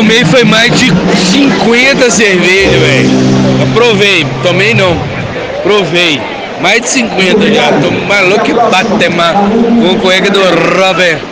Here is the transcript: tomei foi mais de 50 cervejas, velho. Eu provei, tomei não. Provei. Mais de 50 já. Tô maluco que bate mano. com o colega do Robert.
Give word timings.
tomei 0.00 0.24
foi 0.24 0.44
mais 0.44 0.72
de 0.78 0.86
50 0.86 2.10
cervejas, 2.10 2.72
velho. 2.72 3.10
Eu 3.60 3.66
provei, 3.74 4.26
tomei 4.42 4.72
não. 4.72 4.96
Provei. 5.62 6.18
Mais 6.62 6.80
de 6.80 6.88
50 6.88 7.52
já. 7.52 7.70
Tô 7.82 7.90
maluco 7.90 8.40
que 8.40 8.52
bate 8.54 9.08
mano. 9.10 9.50
com 9.82 9.94
o 9.94 10.00
colega 10.00 10.30
do 10.30 10.40
Robert. 10.40 11.30